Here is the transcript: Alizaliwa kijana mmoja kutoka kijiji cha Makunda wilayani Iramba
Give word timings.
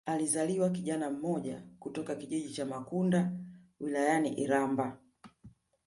Alizaliwa 0.05 0.69
kijana 0.69 1.09
mmoja 1.11 1.61
kutoka 1.79 2.15
kijiji 2.15 2.53
cha 2.53 2.65
Makunda 2.65 3.31
wilayani 3.79 4.33
Iramba 4.33 4.97